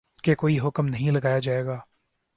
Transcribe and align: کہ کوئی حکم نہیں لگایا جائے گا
کہ 0.23 0.35
کوئی 0.35 0.59
حکم 0.59 0.87
نہیں 0.87 1.11
لگایا 1.11 1.39
جائے 1.39 1.65
گا 1.65 1.79